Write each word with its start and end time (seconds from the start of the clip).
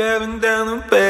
Driving 0.00 0.38
down 0.38 0.66
the 0.66 0.76
back 0.88 1.09